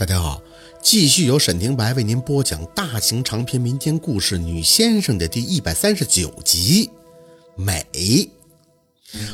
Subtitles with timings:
[0.00, 0.42] 大家好，
[0.82, 6.88] 继续由沈廷白为您播讲大型长篇民间故事《女先生》的第一百三十九集。
[7.54, 7.86] 美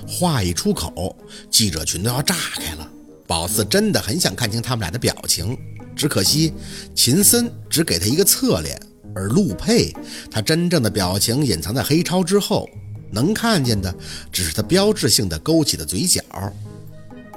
[0.09, 1.17] 话一出口，
[1.53, 2.91] 记者群都要炸开了。
[3.29, 5.57] 宝四真的很想看清他们俩的表情，
[5.95, 6.53] 只可惜
[6.97, 8.77] 秦森只给他一个侧脸，
[9.15, 9.95] 而陆佩
[10.33, 12.69] 他真正的表情隐藏在黑超之后，
[13.13, 13.95] 能看见的
[14.33, 16.21] 只是他标志性的勾起的嘴角。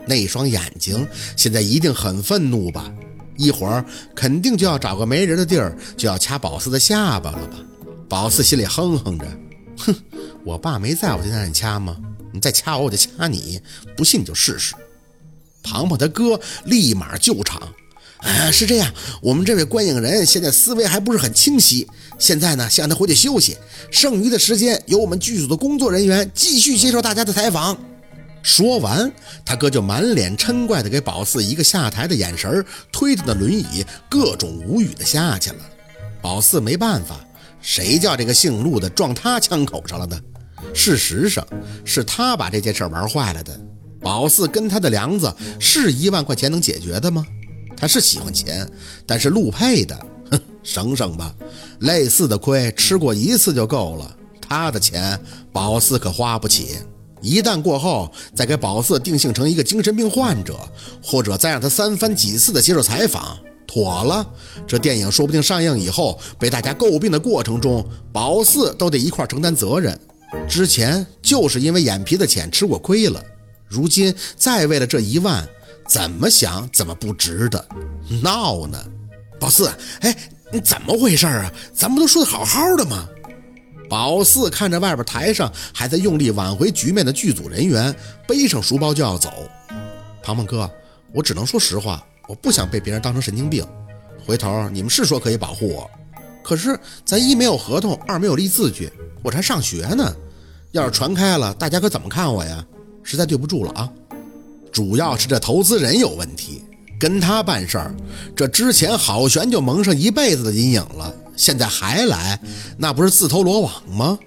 [0.07, 1.07] 那双眼睛
[1.38, 2.91] 现在一定很愤怒吧？
[3.39, 3.83] 一会儿
[4.13, 7.55] 肯定就要找个没人的地儿，就要掐宝四的下巴了吧？
[8.09, 9.25] 宝四心里哼哼着，
[9.77, 9.95] 哼，
[10.43, 11.95] 我爸没在我就让你掐吗？
[12.33, 13.61] 你再掐我，我就掐你，
[13.95, 14.75] 不信你就试试。
[15.63, 17.61] 庞庞他哥立马救场，
[18.17, 23.55] 啊，是这样，我们这位观影人现在思维还不是很清晰，现在呢，先让他回去休息，
[23.89, 27.77] 剩余的时间由我们剧组的工作人员继续接受大家的采访。
[28.41, 29.11] 说完，
[29.45, 35.57] 他哥就满脸嗔怪的给宝四一个下台的眼神，推着那轮椅，各种无语的下去了。
[36.21, 37.19] 宝四没办法，
[37.61, 40.19] 谁叫这个姓陆的撞他枪口上了呢？
[40.73, 41.45] 事实上，
[41.86, 43.59] 是他把这件事玩坏了的。
[44.02, 47.25] 宝四跟他的梁子是一万块钱能解决的吗？
[47.75, 48.69] 他是喜欢钱，
[49.05, 49.95] 但是陆配的，
[50.31, 51.33] 哼， 省省吧，
[51.80, 54.16] 类似的亏吃过一次就够了。
[54.42, 55.19] 他的钱，
[55.52, 56.77] 宝四可花不起。
[57.22, 60.58] 一旦过后，再给宝四定性成一个精神病患者，
[61.03, 64.26] 或者再让他三番几次的接受采访，妥了。
[64.67, 70.00] 这电影说不定上映以后被大家诟病的过程中，宝四都得一块承担责任。
[70.48, 73.23] 之前就是因为眼皮子浅吃过亏了，
[73.67, 75.48] 如今再为了这一万，
[75.88, 77.66] 怎么想怎么不值得。
[78.22, 78.78] 闹呢，
[79.39, 80.16] 宝四，哎，
[80.52, 81.52] 你怎么回事啊？
[81.73, 83.08] 咱不都说的好好的吗？
[83.90, 87.94] 宝四看着外边台上还在用力挽回局面的剧组人员，
[88.28, 89.30] 背上书包就要走。
[90.22, 90.70] 庞庞哥，
[91.12, 93.66] 我只能说实话，我不想被别人当成神经病。
[94.26, 95.90] 回头你们是说可以保护我，
[96.44, 98.92] 可是咱一没有合同，二没有立字据，
[99.23, 100.16] 我这还上学呢。
[100.72, 102.64] 要是传开了，大家可怎么看我呀？
[103.02, 103.89] 实在对不住了啊！
[104.72, 106.64] 主要是这投资人有问题，
[106.99, 107.95] 跟他办事儿，
[108.36, 111.11] 这之前郝璇就蒙上一辈子的阴影了。
[111.39, 112.38] 现在还来，
[112.77, 114.20] 那不是自投罗网吗？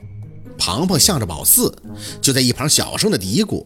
[0.56, 1.70] 庞庞向着宝四，
[2.22, 3.62] 就在一旁小声的嘀咕。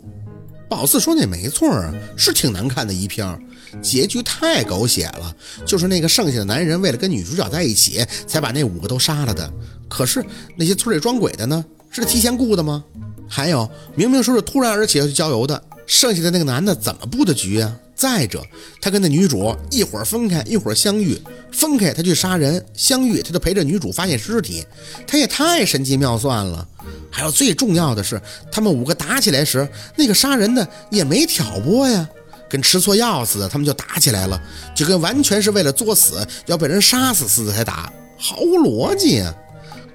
[0.69, 3.41] 宝四说：“那没错啊，是挺难看的一片，
[3.81, 5.33] 结局太狗血了。
[5.65, 9.49] 就是那个剩下的男人为了跟女主角在一起，才把那五个都杀了的。
[9.89, 10.25] 可是
[10.57, 12.83] 那些村里装鬼的呢，是提前雇的吗？
[13.29, 18.45] 还有，明明说是突然而起要去郊游的，剩下的那个男的怎么布的局啊？”再者，
[18.81, 21.19] 他跟那女主一会儿分开，一会儿相遇，
[21.51, 24.65] 分开他去杀人，相遇他就陪着女主发现尸体，
[25.07, 26.69] 他也太神机妙算了。
[27.11, 28.21] 还有最重要的是，
[28.53, 32.07] 他们五个打起来时，那个杀人的也没挑拨呀，
[32.51, 34.39] 跟吃错药似的，他们就打起来了，
[34.75, 39.35] 就跟完全是为了作死要被人杀死似的才打，毫无逻辑啊！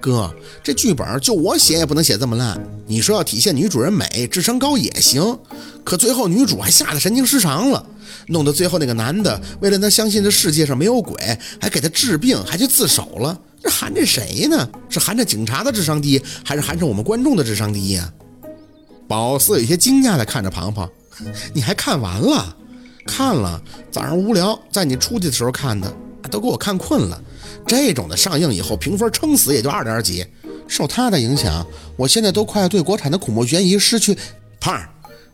[0.01, 2.59] 哥，这剧本就我写也不能写这么烂。
[2.88, 5.38] 你说要体现女主人美、智商高也行，
[5.84, 7.85] 可最后女主还吓得神经失常了，
[8.28, 11.16] 弄得最后那个男的为了能相信这世界上没有鬼，
[11.61, 13.40] 还给他治病，还去自首了。
[13.63, 14.67] 这含着谁呢？
[14.90, 18.11] 是含着警察的智商低，还是含着我们观众的智商低呀？
[19.07, 20.90] 宝四有些惊讶地看着庞庞，
[21.53, 22.56] 你还看完了？
[23.06, 23.61] 看了，
[23.91, 25.94] 早上无聊，在你出去的时候看的，
[26.29, 27.22] 都给我看困了。
[27.66, 30.25] 这种的上映以后评分撑死也就二点几，
[30.67, 34.17] 受他的影响，我现在都快要对国产的恐怖悬疑失去。
[34.59, 34.89] 胖儿，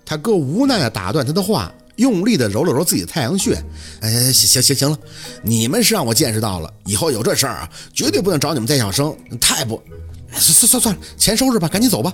[0.06, 3.62] 他哥无奈的打断他的话，用力的揉了揉自己的太阳穴。
[4.02, 4.98] 哎，行行行了，
[5.42, 9.82] 你们是让我见识到了，以后有这事儿啊，绝对不能找你们再小生，太不……
[10.32, 12.14] 算算算算了，钱收拾吧，赶紧走吧。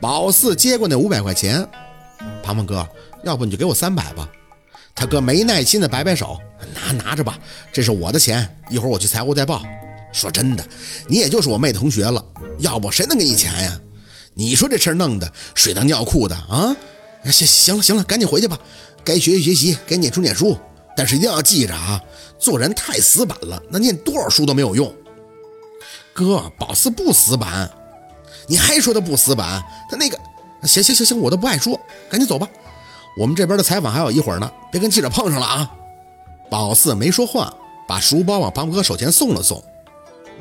[0.00, 1.66] 宝四接过那五百块钱，
[2.42, 2.86] 庞庞哥，
[3.24, 4.28] 要不你就给我三百吧。
[4.98, 6.36] 他哥没耐心的摆摆手，
[6.74, 7.38] 拿拿着吧，
[7.72, 9.62] 这是我的钱，一会儿我去财务再报。
[10.12, 10.66] 说真的，
[11.06, 12.24] 你也就是我妹同学了，
[12.58, 13.80] 要不谁能给你钱呀？
[14.34, 16.76] 你说这事儿弄的水当尿裤的啊！
[17.30, 18.58] 行行了行了，赶紧回去吧，
[19.04, 20.58] 该学习学习，该念书念书，
[20.96, 22.02] 但是一定要记着啊，
[22.36, 24.92] 做人太死板了，那念多少书都没有用。
[26.12, 27.70] 哥，宝四不死板，
[28.48, 29.62] 你还说他不死板？
[29.88, 30.18] 他那个，
[30.64, 31.78] 行行行行，我都不爱说，
[32.10, 32.48] 赶紧走吧。
[33.18, 35.74] 我们这边的采访还有一会儿呢，别跟记者碰上了啊！
[36.48, 37.52] 宝四没说话，
[37.88, 39.60] 把书包往庞庞哥手前送了送。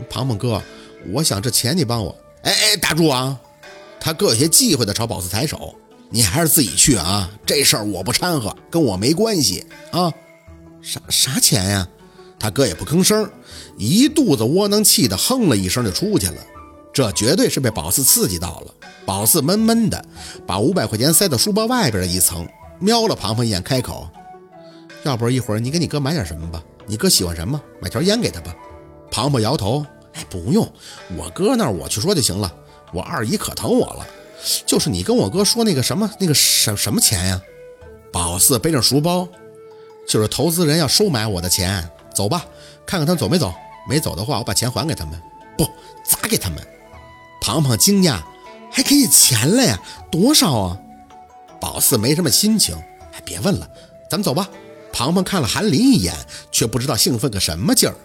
[0.07, 0.61] 庞庞哥，
[1.11, 2.15] 我想这钱你帮我……
[2.43, 3.35] 哎哎，打住啊！
[3.99, 5.73] 他哥有些忌讳的朝宝四抬手
[6.11, 10.13] ：“你还是自己去啊，这事儿我不掺和，跟我没关系啊。”
[10.79, 11.87] 啥啥钱呀？
[12.39, 13.27] 他哥也不吭声，
[13.75, 16.35] 一肚子窝囊气的哼了一声就出去了。
[16.93, 18.73] 这绝对是被宝四刺激到了。
[19.03, 20.05] 宝四闷闷的
[20.45, 22.47] 把五百块钱塞到书包外边的一层。
[22.79, 24.07] 瞄了庞庞一眼，开口
[25.03, 26.63] ：“要不一会儿你给你哥买点什么吧？
[26.85, 27.61] 你哥喜欢什么？
[27.81, 28.55] 买条烟给他吧。
[29.09, 30.71] 庞庞摇头，哎，不用，
[31.15, 32.53] 我哥那儿我去说就行了。
[32.93, 34.07] 我二姨可疼我了，
[34.65, 37.41] 就是你跟我哥说那个什么那个什什么钱呀？
[38.11, 39.27] 宝四背着书包，
[40.07, 41.89] 就是投资人要收买我的钱。
[42.13, 42.45] 走吧，
[42.85, 43.53] 看看他走没走。
[43.89, 45.19] 没走的话，我把钱还给他们。
[45.57, 45.63] 不，
[46.03, 46.59] 砸给他们。
[47.39, 48.21] 庞庞惊讶，
[48.71, 49.79] 还给你钱了呀？
[50.11, 50.77] 多少啊？
[51.59, 52.75] 宝四没什么心情，
[53.13, 53.69] 哎，别问了，
[54.09, 54.49] 咱们走吧。
[54.93, 56.13] 庞庞看了韩林一眼，
[56.51, 57.95] 却不知道兴奋个什么劲儿。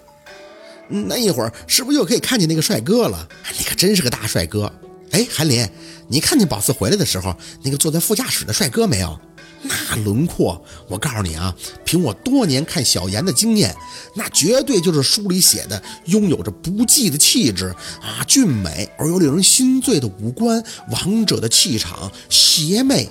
[0.88, 3.26] 那一会儿是不是又可以看见那个帅哥了？
[3.56, 4.70] 你可真是个大帅哥！
[5.12, 5.66] 哎，韩林，
[6.08, 9.19] 你看见宝四回来的时候，那个坐在副驾驶的帅哥没有？
[9.62, 11.54] 那轮廓，我告诉你啊，
[11.84, 13.75] 凭我多年看小妍的经验，
[14.16, 23.08] 那绝对就是书里写的，拥有着不羁的气质啊，俊美而又令人心醉的五官，王者的气场，邪魅。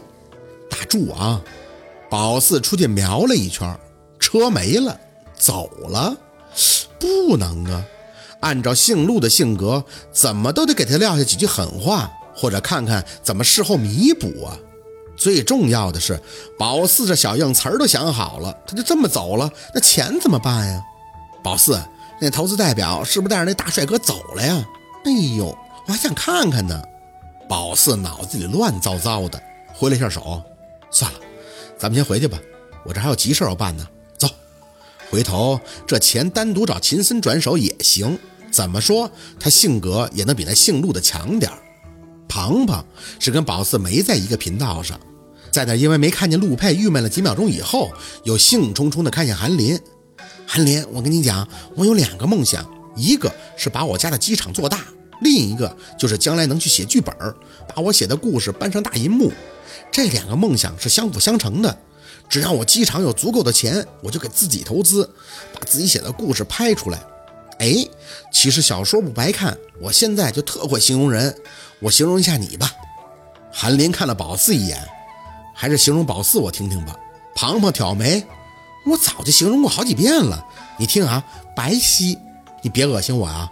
[0.82, 1.40] 打住啊！
[2.10, 3.80] 宝四出去瞄了一圈，
[4.20, 5.00] 车没了，
[5.38, 6.18] 走了。
[7.00, 7.86] 不能啊！
[8.40, 14.58] 按照姓陆的性格，怎么都得给他撂下几句狠话，或者看看怎么事后弥补啊。
[15.16, 16.20] 最重要的是，
[16.58, 20.82] 宝四这小硬词儿都想好了，他就这么走了，那钱怎么办呀？
[21.44, 21.80] 宝四，
[22.20, 24.66] 那投资代表是不是带着那大帅哥走了呀？
[25.06, 25.56] 哎呦，
[25.86, 26.82] 我还想看看呢。
[27.48, 29.42] 宝四脑子里乱糟糟的，
[29.74, 30.42] 挥了一下手，
[30.92, 31.20] 算了，
[31.78, 32.38] 咱们先回去吧，
[32.86, 33.88] 我这还有急事要办呢。
[34.18, 34.28] 走，
[35.10, 38.20] 回头这钱单独找秦森转手也行，
[38.52, 39.10] 怎么说
[39.40, 41.58] 他性格也能比那姓陆的强点儿。
[42.28, 42.86] 庞庞
[43.20, 45.00] 是跟宝四没在一个频道上，
[45.52, 47.92] 在那因为没看见陆佩，郁闷了几秒钟以后，
[48.24, 49.80] 又兴冲冲的看向韩林。
[50.46, 52.66] 韩林，我跟你讲，我有两个梦想，
[52.96, 54.86] 一个是把我家的机场做大，
[55.22, 57.16] 另一个就是将来能去写剧本，
[57.74, 59.32] 把我写的故事搬上大银幕。
[59.92, 61.78] 这两个梦想是相辅相成的。
[62.30, 65.10] 只要我机场有足够的钱，我就给自己投资，
[65.54, 67.00] 把自己写的故事拍出来。
[67.60, 67.86] 哎，
[68.32, 71.36] 其实小说不白看，我现在就特会形容人。
[71.80, 72.72] 我形容一下你吧，
[73.52, 74.82] 韩林看了宝四一眼，
[75.54, 76.96] 还是形容宝四我听听吧。
[77.36, 78.26] 庞庞挑眉，
[78.86, 80.44] 我早就形容过好几遍了，
[80.78, 81.24] 你听啊，
[81.56, 82.18] 白皙，
[82.62, 83.52] 你别恶心我啊。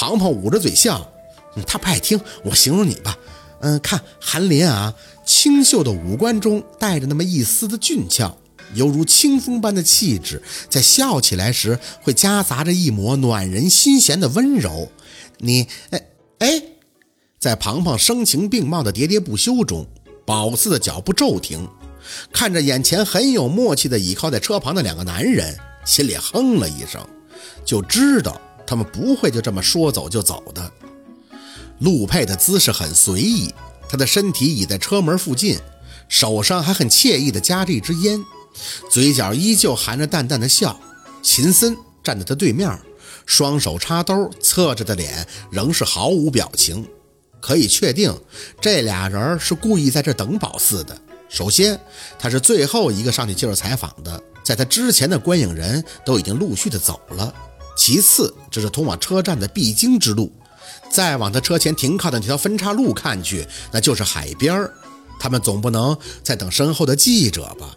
[0.00, 1.10] 庞庞捂着嘴笑，
[1.66, 3.18] 他不爱听，我形容你吧。
[3.58, 4.94] 嗯，看韩林啊，
[5.26, 8.38] 清秀的五官中带着那么一丝的俊俏，
[8.74, 10.40] 犹如清风般的气质，
[10.70, 14.88] 在笑起来时会夹杂着一抹暖人心弦的温柔。
[15.38, 16.06] 你，哎
[16.38, 16.62] 哎。
[17.40, 19.84] 在庞庞声情并茂的喋喋不休中，
[20.24, 21.68] 宝四的脚步骤停，
[22.32, 27.04] 看着眼前很有默契的倚靠在车旁的两个男人，心里哼了一声，
[27.64, 30.70] 就知道他们不会就这么说走就走的。
[31.78, 33.54] 陆佩的姿势很随意，
[33.88, 35.58] 他的身体倚在车门附近，
[36.06, 38.22] 手上还很惬意地夹着一支烟，
[38.90, 40.78] 嘴角依旧含着淡淡的笑。
[41.22, 41.74] 秦森
[42.04, 42.78] 站在他对面，
[43.24, 46.86] 双手插兜，侧着的脸仍是毫无表情。
[47.40, 48.14] 可以确定，
[48.60, 50.94] 这俩人是故意在这等宝四的。
[51.30, 51.80] 首先，
[52.18, 57.32] 他是最后一个上去接受采访的，在他之前的观影人都已经陆续的走了。
[57.78, 60.32] 其次，这是通往车站的必经之路。
[60.90, 64.74] 再往他车前停靠的那条分岔路看去，那就是海边儿。
[65.20, 67.76] 他们总不能在等身后的记者吧？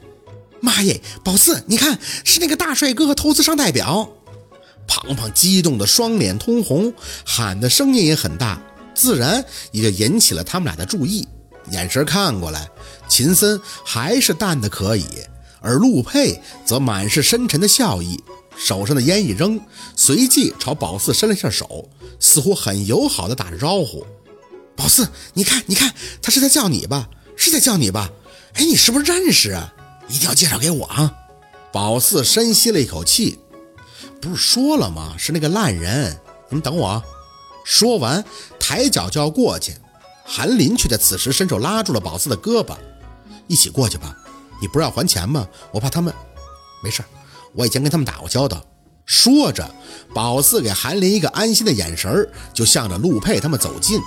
[0.59, 4.09] 妈耶，宝四，你看，是那个大帅哥和投资商代表。
[4.87, 6.91] 庞庞激动的双脸通红，
[7.23, 8.59] 喊的声音也很大。
[8.95, 11.27] 自然也就引起了他们俩的注意，
[11.69, 12.69] 眼神看过来，
[13.07, 15.05] 秦森还是淡的可以，
[15.61, 18.21] 而陆佩则满是深沉的笑意，
[18.57, 19.59] 手上的烟一扔，
[19.95, 21.89] 随即朝宝四伸了下手，
[22.19, 24.05] 似乎很友好的打着招呼。
[24.75, 27.09] 宝四，你看，你看，他是在叫你吧？
[27.35, 28.09] 是在叫你吧？
[28.53, 29.73] 哎，你是不是认识啊？
[30.07, 31.13] 一定要介绍给我啊！
[31.71, 33.39] 宝四深吸了一口气，
[34.21, 35.15] 不是说了吗？
[35.17, 37.01] 是那个烂人，你们等我。
[37.63, 38.23] 说完，
[38.59, 39.73] 抬脚就要过去，
[40.25, 42.75] 韩林却在此时伸手拉住了宝四的胳膊
[43.47, 44.17] ：“一起过去吧，
[44.61, 45.47] 你不是要还钱吗？
[45.71, 46.13] 我怕他们……
[46.83, 47.03] 没事，
[47.53, 48.65] 我以前跟他们打过交道。”
[49.05, 49.69] 说着，
[50.13, 53.99] 宝四给韩林一个安心的眼神，就向着陆佩他们走近。